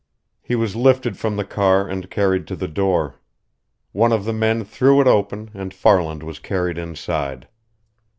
[0.41, 3.19] He was lifted from the car and carried to the door.
[3.91, 7.47] One of the men threw it open, and Farland was carried inside.